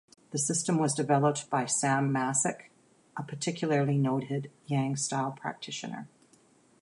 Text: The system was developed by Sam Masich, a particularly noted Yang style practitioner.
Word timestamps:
The 0.31 0.39
system 0.39 0.79
was 0.79 0.95
developed 0.95 1.47
by 1.51 1.67
Sam 1.67 2.11
Masich, 2.11 2.69
a 3.15 3.21
particularly 3.21 3.99
noted 3.99 4.49
Yang 4.65 4.95
style 4.95 5.31
practitioner. 5.31 6.07